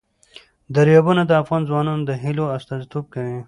دریابونه 0.75 1.21
د 1.25 1.31
افغان 1.41 1.61
ځوانانو 1.69 2.03
د 2.09 2.11
هیلو 2.23 2.45
استازیتوب 2.57 3.05
کوي. 3.13 3.37